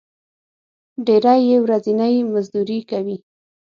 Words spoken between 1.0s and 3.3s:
ډېری یې ورځنی مزدوري کوي.